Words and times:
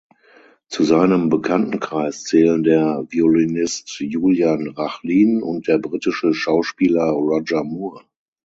Zu 0.67 0.83
seinem 0.83 1.29
Bekanntenkreis 1.29 2.23
zählen 2.23 2.63
der 2.63 3.05
Violinist 3.09 3.97
Julian 3.99 4.69
Rachlin 4.69 5.43
und 5.43 5.67
der 5.67 5.77
britische 5.77 6.33
Schauspieler 6.33 7.09
Roger 7.11 7.63
Moore. 7.63 8.01